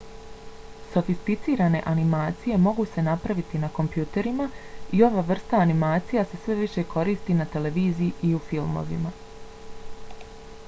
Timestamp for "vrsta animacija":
5.27-6.23